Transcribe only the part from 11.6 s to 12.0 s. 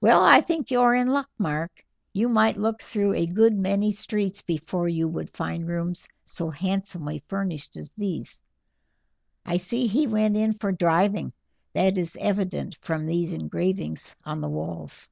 that